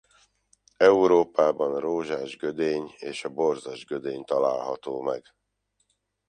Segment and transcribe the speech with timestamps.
[0.77, 5.25] Európában a rózsás gödény és a borzas gödény található meg.